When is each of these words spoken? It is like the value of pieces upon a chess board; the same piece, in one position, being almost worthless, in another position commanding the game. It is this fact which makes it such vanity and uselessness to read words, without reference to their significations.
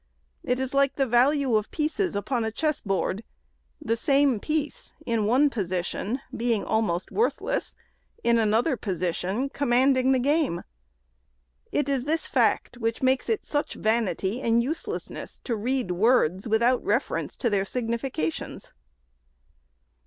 It 0.43 0.59
is 0.59 0.73
like 0.73 0.95
the 0.95 1.05
value 1.05 1.53
of 1.55 1.69
pieces 1.69 2.15
upon 2.15 2.43
a 2.43 2.51
chess 2.51 2.81
board; 2.81 3.23
the 3.79 3.95
same 3.95 4.39
piece, 4.39 4.95
in 5.05 5.27
one 5.27 5.51
position, 5.51 6.21
being 6.35 6.65
almost 6.65 7.11
worthless, 7.11 7.75
in 8.23 8.39
another 8.39 8.75
position 8.75 9.47
commanding 9.47 10.11
the 10.11 10.17
game. 10.17 10.63
It 11.71 11.87
is 11.87 12.05
this 12.05 12.25
fact 12.25 12.77
which 12.77 13.03
makes 13.03 13.29
it 13.29 13.45
such 13.45 13.75
vanity 13.75 14.41
and 14.41 14.63
uselessness 14.63 15.37
to 15.43 15.55
read 15.55 15.91
words, 15.91 16.47
without 16.47 16.83
reference 16.83 17.35
to 17.35 17.51
their 17.51 17.63
significations. 17.63 18.73